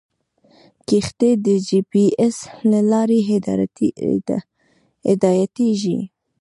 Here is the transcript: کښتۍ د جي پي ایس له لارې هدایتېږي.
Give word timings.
کښتۍ 0.87 1.31
د 1.45 1.47
جي 1.67 1.79
پي 1.91 2.03
ایس 2.21 2.37
له 2.69 2.79
لارې 2.91 3.19
هدایتېږي. 5.07 5.99